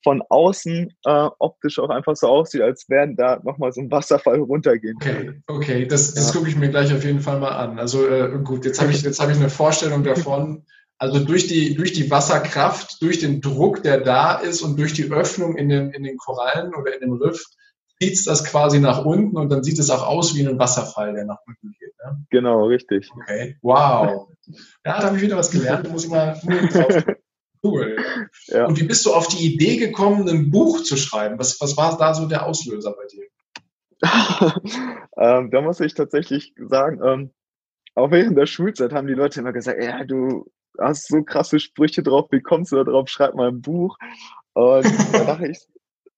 [0.03, 4.39] von außen äh, optisch auch einfach so aussieht, als wären da nochmal so ein Wasserfall
[4.41, 4.97] runtergehen.
[4.97, 6.33] Okay, okay, das, das ja.
[6.33, 7.79] gucke ich mir gleich auf jeden Fall mal an.
[7.79, 10.65] Also äh, gut, jetzt habe ich, jetzt hab ich eine Vorstellung davon.
[10.97, 15.12] Also durch die, durch die Wasserkraft, durch den Druck, der da ist und durch die
[15.12, 17.43] Öffnung in den, in den Korallen oder in dem Riff,
[18.01, 21.25] zieht das quasi nach unten und dann sieht es auch aus wie ein Wasserfall, der
[21.25, 21.93] nach unten geht.
[22.03, 22.25] Ne?
[22.29, 23.10] Genau, richtig.
[23.13, 24.29] Okay, wow.
[24.86, 27.03] Ja, da habe ich wieder was gelernt, da muss ich mal drauf
[27.65, 27.97] Cool.
[28.47, 28.67] Ja.
[28.67, 31.39] Und wie bist du auf die Idee gekommen, ein Buch zu schreiben?
[31.39, 33.25] Was, was war da so der Auslöser bei dir?
[35.17, 37.31] ähm, da muss ich tatsächlich sagen, ähm,
[37.95, 40.45] auch während der Schulzeit haben die Leute immer gesagt, ja, du
[40.79, 43.97] hast so krasse Sprüche drauf, wie kommst du da drauf, schreib mal ein Buch.
[44.53, 45.59] Und da dachte ich,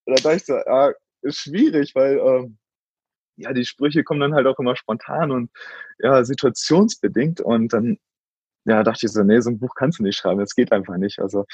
[0.06, 0.92] da dachte ich so, ja,
[1.22, 2.58] ist schwierig, weil ähm,
[3.38, 5.52] ja, die Sprüche kommen dann halt auch immer spontan und
[6.00, 7.98] ja, situationsbedingt und dann
[8.66, 10.98] ja, dachte ich so, nee, so ein Buch kannst du nicht schreiben, das geht einfach
[10.98, 11.20] nicht.
[11.20, 11.46] Also,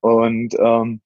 [0.00, 1.00] und ähm,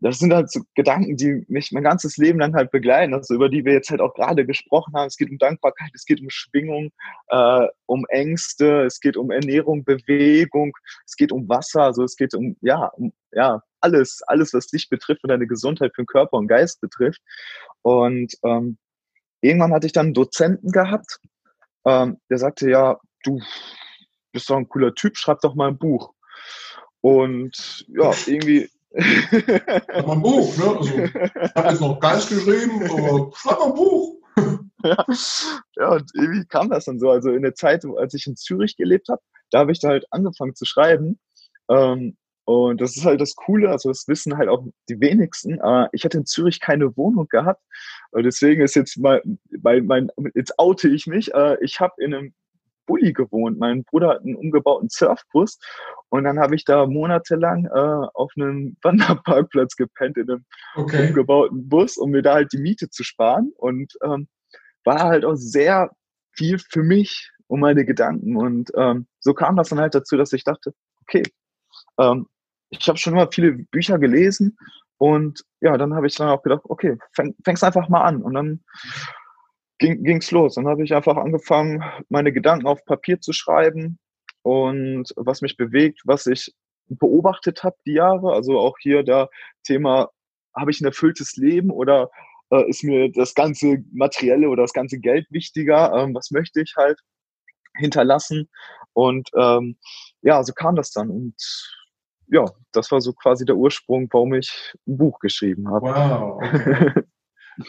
[0.00, 3.48] das sind halt so Gedanken, die mich mein ganzes Leben lang halt begleiten, also über
[3.48, 5.06] die wir jetzt halt auch gerade gesprochen haben.
[5.06, 6.92] Es geht um Dankbarkeit, es geht um Schwingung,
[7.28, 12.34] äh, um Ängste, es geht um Ernährung, Bewegung, es geht um Wasser, also es geht
[12.34, 16.36] um, ja, um, ja, alles, alles, was dich betrifft und deine Gesundheit für den Körper
[16.36, 17.20] und Geist betrifft.
[17.82, 18.78] Und ähm,
[19.40, 21.20] irgendwann hatte ich dann einen Dozenten gehabt,
[21.86, 23.40] ähm, der sagte, ja, du,
[24.32, 26.12] bist doch ein cooler Typ, schreib doch mal ein Buch.
[27.00, 28.68] Und ja, irgendwie.
[28.98, 30.76] Schreib mal ein Buch, ne?
[30.76, 34.16] Also, ich habe jetzt noch Geist geschrieben, aber schreib mal ein Buch.
[34.84, 35.04] ja.
[35.76, 37.10] ja, und irgendwie kam das dann so.
[37.10, 40.06] Also in der Zeit, als ich in Zürich gelebt habe, da habe ich da halt
[40.10, 41.18] angefangen zu schreiben.
[41.70, 45.58] Ähm, und das ist halt das Coole, also das wissen halt auch die wenigsten.
[45.60, 47.60] Äh, ich hatte in Zürich keine Wohnung gehabt.
[48.14, 51.34] Deswegen ist jetzt mal, mein, mein, jetzt oute ich mich.
[51.34, 52.34] Äh, ich habe in einem
[52.86, 53.58] Bulli gewohnt.
[53.58, 55.58] Mein Bruder hat einen umgebauten Surfbus
[56.08, 60.44] und dann habe ich da monatelang äh, auf einem Wanderparkplatz gepennt in einem
[60.74, 61.08] okay.
[61.08, 64.28] umgebauten Bus, um mir da halt die Miete zu sparen und ähm,
[64.84, 65.90] war halt auch sehr
[66.32, 70.32] viel für mich und meine Gedanken und ähm, so kam das dann halt dazu, dass
[70.32, 70.72] ich dachte,
[71.02, 71.22] okay,
[71.98, 72.26] ähm,
[72.70, 74.56] ich habe schon immer viele Bücher gelesen
[74.98, 78.34] und ja, dann habe ich dann auch gedacht, okay, fäng, fängst einfach mal an und
[78.34, 78.64] dann
[79.78, 80.54] ging es los.
[80.54, 83.98] Dann habe ich einfach angefangen, meine Gedanken auf Papier zu schreiben
[84.42, 86.54] und was mich bewegt, was ich
[86.88, 88.32] beobachtet habe die Jahre.
[88.32, 89.28] Also auch hier der
[89.64, 90.08] Thema,
[90.54, 92.10] habe ich ein erfülltes Leben oder
[92.50, 95.92] äh, ist mir das ganze Materielle oder das ganze Geld wichtiger?
[95.94, 96.98] Ähm, was möchte ich halt
[97.76, 98.48] hinterlassen?
[98.94, 99.76] Und ähm,
[100.22, 101.10] ja, so kam das dann.
[101.10, 101.34] Und
[102.28, 105.86] ja, das war so quasi der Ursprung, warum ich ein Buch geschrieben habe.
[105.86, 106.42] Wow.
[106.42, 107.02] Okay.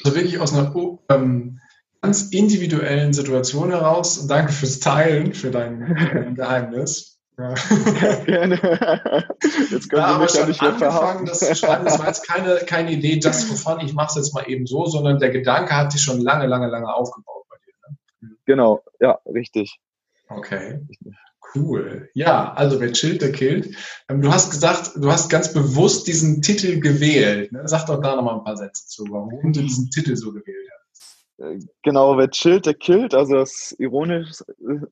[0.04, 0.76] Also wirklich aus einer
[1.12, 1.62] ähm,
[2.02, 4.18] ganz individuellen Situation heraus.
[4.18, 7.18] Und danke fürs Teilen, für dein, dein Geheimnis.
[7.38, 7.54] Ja.
[8.26, 8.56] Gerne.
[9.70, 11.86] Jetzt können ja, aber schon nicht mehr angefangen, das zu schreiben.
[11.86, 14.66] Das war jetzt keine, keine Idee, just for fun, ich mache es jetzt mal eben
[14.66, 17.74] so, sondern der Gedanke hat sich schon lange, lange, lange aufgebaut bei dir.
[17.90, 18.36] Ne?
[18.46, 19.80] Genau, ja, richtig.
[20.30, 20.82] Okay.
[21.56, 22.10] Cool.
[22.14, 23.76] Ja, also wer chillt, der killt.
[24.10, 27.52] Ähm, du hast gesagt, du hast ganz bewusst diesen Titel gewählt.
[27.52, 27.62] Ne?
[27.66, 30.67] Sag doch da nochmal ein paar Sätze zu, warum du diesen Titel so gewählt.
[30.67, 30.67] Äh,
[31.84, 33.14] genau, wer chillt, der killt.
[33.14, 34.42] Also das ironisch,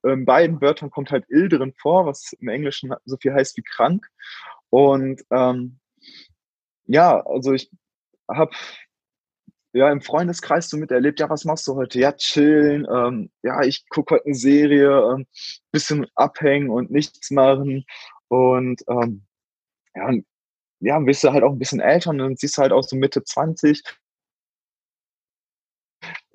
[0.03, 3.57] äh, in beiden Wörtern kommt halt ill drin vor, was im Englischen so viel heißt
[3.57, 4.07] wie krank.
[4.69, 5.79] Und ähm,
[6.85, 7.71] ja, also ich
[8.29, 8.51] habe
[9.73, 11.99] ja im Freundeskreis so miterlebt, ja, was machst du heute?
[11.99, 15.27] Ja, chillen, ähm, ja, ich gucke heute eine Serie, ähm,
[15.71, 17.85] bisschen abhängen und nichts machen.
[18.29, 19.25] Und ähm,
[19.95, 20.11] ja,
[20.79, 22.95] ja, bist du halt auch ein bisschen älter und dann siehst du halt auch so
[22.95, 23.83] Mitte 20,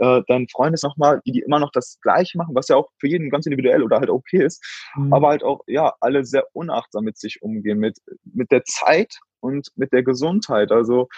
[0.01, 3.07] äh, deinen Freundes nochmal, die, die immer noch das Gleiche machen, was ja auch für
[3.07, 4.65] jeden ganz individuell oder halt okay ist,
[4.97, 5.13] mhm.
[5.13, 9.69] aber halt auch, ja, alle sehr unachtsam mit sich umgehen, mit, mit der Zeit und
[9.77, 10.73] mit der Gesundheit.
[10.73, 11.09] Also,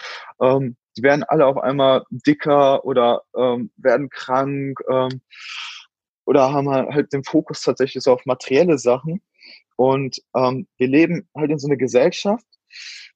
[0.41, 5.21] ähm, die werden alle auf einmal dicker oder ähm, werden krank ähm,
[6.25, 9.21] oder haben halt den Fokus tatsächlich so auf materielle Sachen.
[9.75, 12.45] Und ähm, wir leben halt in so einer Gesellschaft.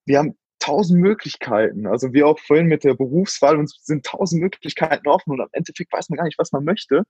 [0.05, 1.87] Wir haben tausend Möglichkeiten.
[1.87, 5.93] Also wie auch vorhin mit der Berufswahl, uns sind tausend Möglichkeiten offen und am Endeffekt
[5.93, 7.03] weiß man gar nicht, was man möchte.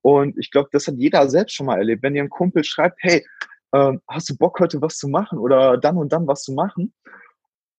[0.00, 2.02] Und ich glaube, das hat jeder selbst schon mal erlebt.
[2.02, 3.24] Wenn ihr ein Kumpel schreibt, hey,
[3.72, 6.92] äh, hast du Bock heute was zu machen oder dann und dann was zu machen?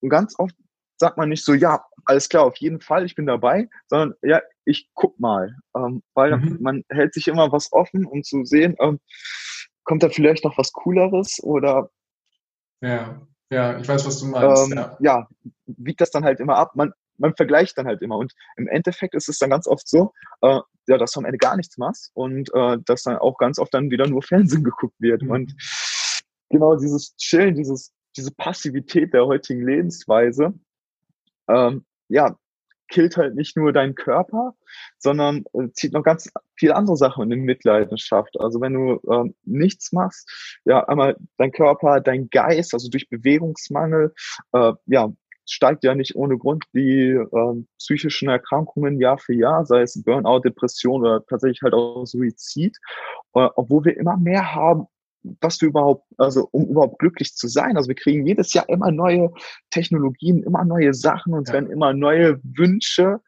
[0.02, 0.56] Und ganz oft
[0.98, 4.42] sagt man nicht so, ja, alles klar, auf jeden Fall, ich bin dabei, sondern ja,
[4.66, 6.58] ich guck mal, ähm, weil mhm.
[6.62, 9.00] man hält sich immer was offen, um zu sehen, ähm,
[9.84, 11.90] kommt da vielleicht noch was Cooleres oder
[12.82, 14.72] ja, ja, ich weiß, was du meinst.
[14.72, 14.98] Ähm, ja.
[15.00, 15.28] ja,
[15.66, 16.76] wiegt das dann halt immer ab.
[16.76, 18.18] Man, man vergleicht dann halt immer.
[18.18, 21.38] Und im Endeffekt ist es dann ganz oft so, äh, ja, dass du am Ende
[21.38, 24.96] gar nichts machst und äh, dass dann auch ganz oft dann wieder nur Fernsehen geguckt
[25.00, 25.22] wird.
[25.22, 25.30] Mhm.
[25.30, 25.56] Und
[26.50, 30.54] genau dieses Chillen, dieses, diese Passivität der heutigen Lebensweise,
[31.48, 32.38] ähm, ja,
[32.90, 34.56] killt halt nicht nur deinen Körper,
[34.98, 38.40] sondern äh, zieht noch ganz viele andere Sachen in Mitleidenschaft.
[38.40, 44.14] Also wenn du ähm, nichts machst, ja, einmal dein Körper, dein Geist, also durch Bewegungsmangel,
[44.54, 45.12] äh, ja,
[45.46, 50.40] steigt ja nicht ohne Grund die äh, psychischen Erkrankungen Jahr für Jahr, sei es Burnout,
[50.40, 52.78] Depression oder tatsächlich halt auch Suizid,
[53.34, 54.88] äh, obwohl wir immer mehr haben,
[55.42, 57.78] was du überhaupt, also um überhaupt glücklich zu sein.
[57.78, 59.32] Also wir kriegen jedes Jahr immer neue
[59.70, 61.54] Technologien, immer neue Sachen und es ja.
[61.56, 63.22] werden immer neue Wünsche,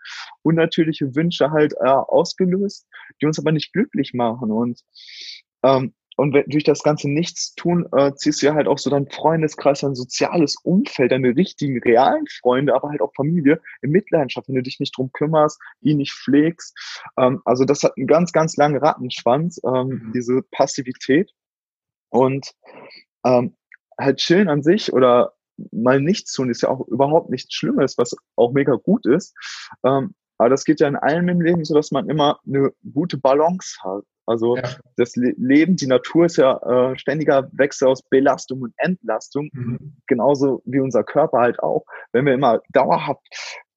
[0.44, 2.88] unnatürliche Wünsche halt äh, ausgelöst,
[3.22, 4.52] die uns aber nicht glücklich machen.
[4.52, 4.82] Und
[5.64, 9.82] ähm, und durch das ganze Nichtstun äh, ziehst du ja halt auch so dein Freundeskreis,
[9.82, 14.64] dein soziales Umfeld, deine richtigen, realen Freunde, aber halt auch Familie in Mitleidenschaft, wenn du
[14.64, 16.74] dich nicht drum kümmerst, die nicht pflegst.
[17.18, 20.12] Ähm, also das hat einen ganz, ganz langen Rattenschwanz, ähm, mhm.
[20.14, 21.32] diese Passivität.
[22.16, 22.52] Und
[23.26, 23.56] ähm,
[24.00, 25.34] halt chillen an sich oder
[25.72, 29.34] mal nichts tun ist ja auch überhaupt nichts Schlimmes, was auch mega gut ist.
[29.86, 33.18] Ähm, aber das geht ja in allem im Leben so, dass man immer eine gute
[33.18, 34.04] Balance hat.
[34.26, 34.64] Also ja.
[34.98, 36.58] das Leben, die Natur ist ja
[36.92, 39.98] äh, ständiger Wechsel aus Belastung und Entlastung, mhm.
[40.08, 41.86] genauso wie unser Körper halt auch.
[42.12, 43.22] Wenn wir immer dauerhaft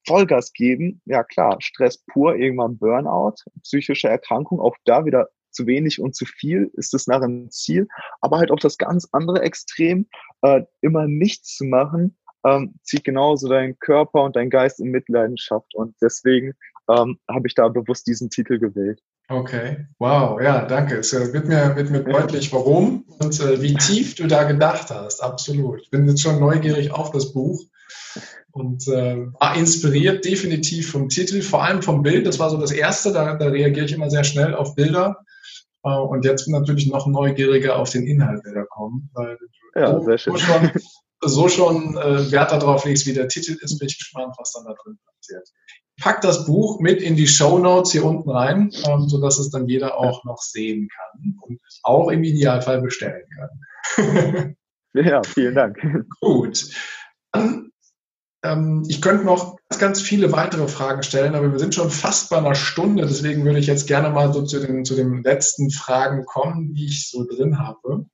[0.06, 6.00] Vollgas geben, ja klar, Stress pur, irgendwann Burnout, psychische Erkrankung, auch da wieder zu wenig
[6.00, 7.88] und zu viel ist es nach einem Ziel,
[8.20, 10.06] aber halt auch das ganz andere Extrem,
[10.42, 15.74] äh, immer nichts zu machen, ähm, zieht genauso deinen Körper und deinen Geist in Mitleidenschaft
[15.74, 16.54] und deswegen
[16.88, 19.00] ähm, habe ich da bewusst diesen Titel gewählt.
[19.28, 20.98] Okay, wow, ja, danke.
[20.98, 24.90] Es äh, wird mir, wird mir deutlich, warum und äh, wie tief du da gedacht
[24.90, 25.22] hast.
[25.22, 25.82] Absolut.
[25.82, 27.62] Ich bin jetzt schon neugierig auf das Buch
[28.52, 32.26] und äh, war inspiriert definitiv vom Titel, vor allem vom Bild.
[32.26, 35.24] Das war so das Erste, da, da reagiere ich immer sehr schnell auf Bilder.
[35.96, 39.04] Und jetzt bin ich natürlich noch neugieriger auf den Inhalt, der da kommt.
[39.14, 39.38] Weil
[39.74, 40.36] ja, so, sehr schön.
[40.38, 40.70] Schon,
[41.20, 44.64] so schon äh, Wert darauf legst, wie der Titel ist, bin ich gespannt, was dann
[44.64, 45.48] da drin passiert
[46.00, 49.50] pack das Buch mit in die Show Notes hier unten rein, ähm, so dass es
[49.50, 54.56] dann jeder auch noch sehen kann und auch im Idealfall bestellen kann.
[54.94, 55.78] ja, vielen Dank.
[56.20, 56.70] Gut.
[57.32, 57.70] Dann,
[58.86, 62.38] ich könnte noch ganz, ganz viele weitere Fragen stellen, aber wir sind schon fast bei
[62.38, 66.24] einer Stunde, deswegen würde ich jetzt gerne mal so zu den, zu den letzten Fragen
[66.24, 68.06] kommen, die ich so drin habe.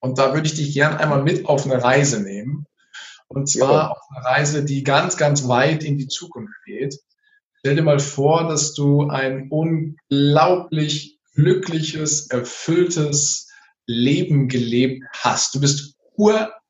[0.00, 2.64] Und da würde ich dich gerne einmal mit auf eine Reise nehmen.
[3.26, 6.98] Und zwar auf eine Reise, die ganz, ganz weit in die Zukunft geht.
[7.58, 13.48] Stell dir mal vor, dass du ein unglaublich glückliches, erfülltes
[13.86, 15.54] Leben gelebt hast.
[15.54, 15.96] Du bist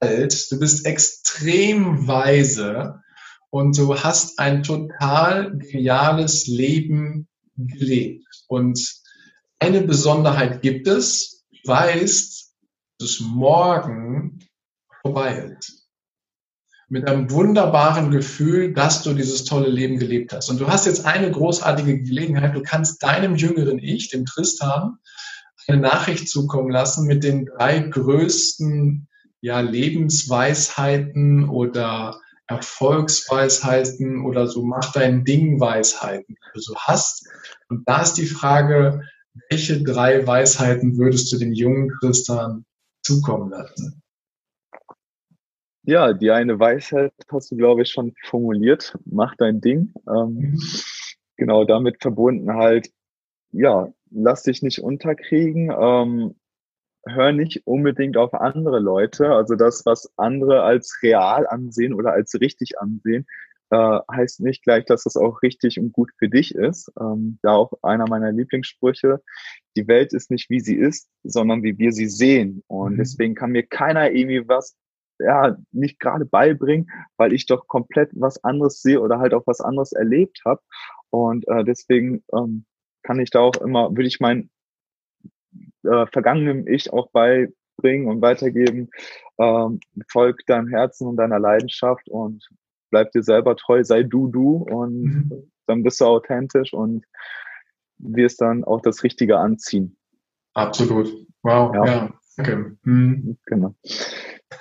[0.01, 3.03] uralt, du bist extrem weise
[3.51, 8.27] und du hast ein total geniales Leben gelebt.
[8.49, 9.03] Und
[9.59, 12.55] eine Besonderheit gibt es, du weißt,
[12.99, 14.41] dass morgen
[15.03, 15.89] vorbei ist
[16.91, 20.49] mit einem wunderbaren Gefühl, dass du dieses tolle Leben gelebt hast.
[20.49, 22.55] Und du hast jetzt eine großartige Gelegenheit.
[22.55, 24.97] Du kannst deinem jüngeren Ich, dem Tristan,
[25.67, 29.08] eine Nachricht zukommen lassen mit den drei größten
[29.41, 37.29] ja, Lebensweisheiten oder Erfolgsweisheiten oder so mach dein Ding Weisheiten, die du so hast.
[37.69, 39.03] Und da ist die Frage,
[39.51, 42.65] welche drei Weisheiten würdest du dem jungen Tristan
[43.03, 44.03] zukommen lassen?
[45.83, 48.99] Ja, die eine Weisheit hast du, glaube ich, schon formuliert.
[49.05, 49.95] Mach dein Ding.
[50.07, 50.61] Ähm, mhm.
[51.37, 52.91] Genau, damit verbunden halt,
[53.53, 55.73] ja, lass dich nicht unterkriegen.
[55.79, 56.35] Ähm,
[57.15, 59.31] hör nicht unbedingt auf andere Leute.
[59.31, 63.27] Also das, was andere als real ansehen oder als richtig ansehen,
[63.71, 66.91] äh, heißt nicht gleich, dass das auch richtig und gut für dich ist.
[67.01, 69.23] Ähm, da auch einer meiner Lieblingssprüche.
[69.77, 72.63] Die Welt ist nicht, wie sie ist, sondern wie wir sie sehen.
[72.67, 72.99] Und mhm.
[72.99, 74.77] deswegen kann mir keiner irgendwie was
[75.21, 79.61] ja, nicht gerade beibringen, weil ich doch komplett was anderes sehe oder halt auch was
[79.61, 80.63] anderes erlebt habe.
[81.11, 82.65] Und äh, deswegen ähm,
[83.03, 84.51] kann ich da auch immer, würde ich mein
[85.89, 88.91] äh, vergangenem Ich auch beibringen und weitergeben,
[89.39, 92.49] ähm, folg deinem Herzen und deiner Leidenschaft und
[92.91, 95.51] bleib dir selber treu, sei du du und mhm.
[95.67, 97.05] dann bist du authentisch und
[97.99, 99.97] wirst dann auch das Richtige anziehen.
[100.55, 101.09] Absolut.
[101.43, 101.85] Wow, ja.
[101.87, 102.15] ja.
[102.39, 102.65] Okay.
[102.83, 103.37] Mhm.
[103.47, 103.75] Genau.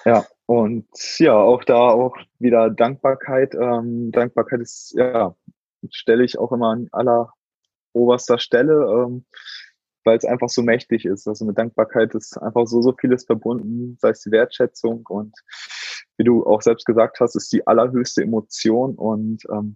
[0.06, 0.88] Ja, und
[1.20, 3.54] ja, auch da auch wieder Dankbarkeit.
[3.54, 5.36] Ähm, Dankbarkeit ist, ja,
[5.92, 7.34] stelle ich auch immer an aller
[7.94, 9.26] oberster Stelle, ähm,
[10.08, 11.28] weil es einfach so mächtig ist.
[11.28, 15.36] Also mit Dankbarkeit ist einfach so, so vieles verbunden, sei es die Wertschätzung und
[16.18, 19.76] wie du auch selbst gesagt hast, ist die allerhöchste Emotion und ähm,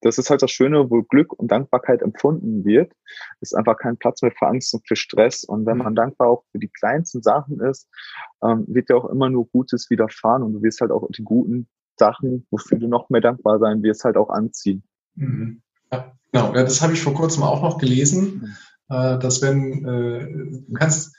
[0.00, 2.92] das ist halt das Schöne, wo Glück und Dankbarkeit empfunden wird,
[3.40, 5.44] ist einfach kein Platz mehr für Angst und für Stress.
[5.44, 5.96] Und wenn man mhm.
[5.96, 7.88] dankbar auch für die kleinsten Sachen ist,
[8.42, 11.68] ähm, wird dir auch immer nur Gutes widerfahren und du wirst halt auch die guten
[11.96, 14.82] Sachen, wofür du noch mehr dankbar sein wirst, halt auch anziehen.
[15.14, 15.62] Mhm.
[15.92, 18.56] Ja, genau, ja, das habe ich vor kurzem auch noch gelesen.
[18.88, 21.16] Äh, dass wenn äh, du kannst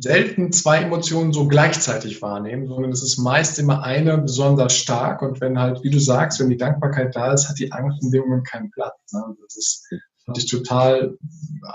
[0.00, 5.40] selten zwei Emotionen so gleichzeitig wahrnehmen, sondern es ist meist immer eine besonders stark und
[5.40, 8.22] wenn halt, wie du sagst, wenn die Dankbarkeit da ist, hat die Angst in dem
[8.22, 8.96] Moment keinen Platz.
[9.12, 9.22] Ne?
[9.42, 9.86] Das ist
[10.24, 11.18] fand ich total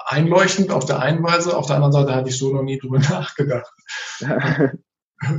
[0.06, 3.00] einleuchtend auf der einen Weise, auf der anderen Seite hatte ich so noch nie drüber
[3.10, 3.72] nachgedacht.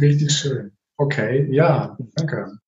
[0.01, 0.73] Richtig schön.
[0.97, 2.59] Okay, ja, danke.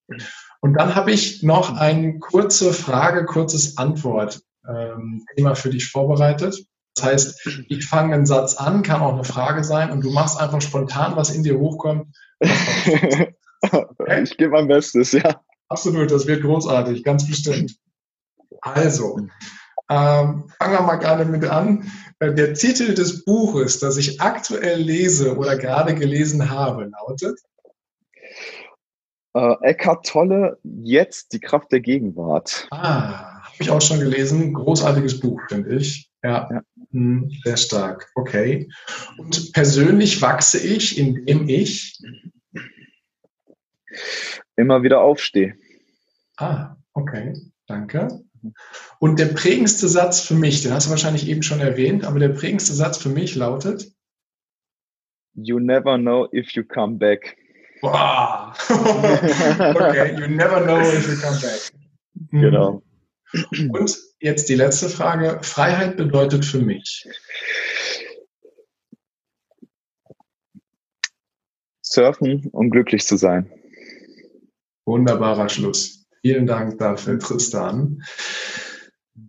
[0.61, 6.65] Und dann habe ich noch eine kurze Frage, kurzes Antwort ähm, Thema für dich vorbereitet.
[6.95, 10.41] Das heißt, ich fange einen Satz an, kann auch eine Frage sein und du machst
[10.41, 12.15] einfach spontan, was in dir hochkommt.
[12.41, 13.35] Okay?
[14.23, 15.43] Ich gebe mein Bestes, ja.
[15.69, 17.77] Absolut, das wird großartig, ganz bestimmt.
[18.63, 19.19] Also,
[19.91, 21.91] ähm, fangen wir mal gerade mit an.
[22.21, 27.41] Äh, der Titel des Buches, das ich aktuell lese oder gerade gelesen habe, lautet?
[29.35, 32.67] Äh, Eckhart Tolle, jetzt die Kraft der Gegenwart.
[32.71, 34.55] Ah, habe ich auch schon gelesen.
[34.55, 36.11] Großartiges Buch, finde ich.
[36.23, 36.63] Ja, ja.
[36.93, 38.11] Hm, sehr stark.
[38.15, 38.69] Okay.
[39.17, 41.99] Und persönlich wachse ich, indem ich
[44.57, 45.55] immer wieder aufstehe.
[46.37, 47.35] Ah, okay.
[47.67, 48.21] Danke.
[48.99, 52.31] Und der prägendste Satz für mich, den hast du wahrscheinlich eben schon erwähnt, aber der
[52.31, 53.93] prägendste Satz für mich lautet:
[55.35, 57.37] You never know if you come back.
[57.83, 58.53] Wow.
[58.71, 61.73] okay, you never know if you come back.
[62.31, 62.83] Genau.
[63.33, 65.39] Und jetzt die letzte Frage.
[65.43, 67.07] Freiheit bedeutet für mich.
[71.83, 73.51] Surfen, um glücklich zu sein.
[74.85, 76.07] Wunderbarer Schluss.
[76.23, 78.03] Vielen Dank dafür, Tristan.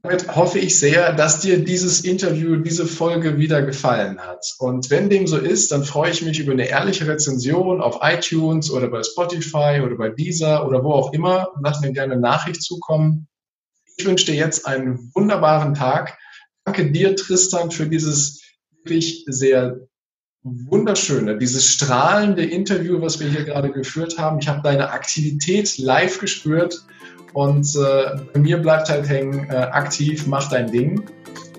[0.03, 4.45] Damit hoffe ich sehr, dass dir dieses Interview, diese Folge wieder gefallen hat.
[4.59, 8.71] Und wenn dem so ist, dann freue ich mich über eine ehrliche Rezension auf iTunes
[8.71, 11.49] oder bei Spotify oder bei Deezer oder wo auch immer.
[11.61, 13.27] Lass mir gerne eine Nachricht zukommen.
[13.97, 16.17] Ich wünsche dir jetzt einen wunderbaren Tag.
[16.65, 18.41] Danke dir, Tristan, für dieses
[18.83, 19.87] wirklich sehr
[20.43, 24.39] wunderschöne, dieses strahlende Interview, was wir hier gerade geführt haben.
[24.39, 26.83] Ich habe deine Aktivität live gespürt
[27.33, 31.03] und äh, bei mir bleibt halt hängen, äh, aktiv, mach dein Ding.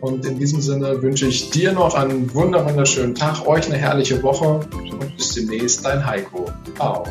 [0.01, 4.67] Und in diesem Sinne wünsche ich dir noch einen wunderschönen Tag, euch eine herrliche Woche
[4.73, 6.51] und bis demnächst, dein Heiko.
[6.75, 7.05] Ciao.